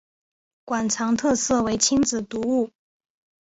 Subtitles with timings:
[0.65, 2.71] 馆藏特色为亲子读物。